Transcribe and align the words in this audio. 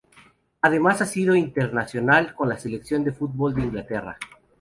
Además 0.63 0.99
ha 1.03 1.05
sido 1.05 1.35
internacional 1.35 2.33
con 2.33 2.49
la 2.49 2.57
Selección 2.57 3.03
de 3.03 3.11
fútbol 3.11 3.53
de 3.53 3.61
Inglaterra. 3.61 4.17